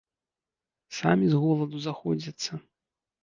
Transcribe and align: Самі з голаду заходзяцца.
Самі 0.99 1.25
з 1.35 1.43
голаду 1.43 1.77
заходзяцца. 1.83 2.51